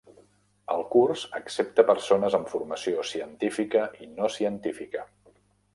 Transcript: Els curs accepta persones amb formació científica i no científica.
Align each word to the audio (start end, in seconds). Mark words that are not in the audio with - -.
Els 0.75 0.87
curs 0.95 1.25
accepta 1.41 1.85
persones 1.91 2.39
amb 2.39 2.49
formació 2.55 3.07
científica 3.13 3.87
i 4.07 4.13
no 4.17 4.33
científica. 4.39 5.07